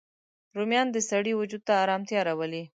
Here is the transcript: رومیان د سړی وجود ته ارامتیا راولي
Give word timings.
رومیان 0.57 0.87
د 0.91 0.97
سړی 1.09 1.33
وجود 1.35 1.61
ته 1.67 1.73
ارامتیا 1.83 2.19
راولي 2.27 2.63